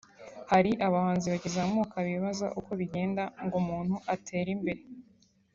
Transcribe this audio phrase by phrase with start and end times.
[0.51, 4.81] Hari abahanzi bakizamuka bibaza uko bigenda ngo umuntu atere imbere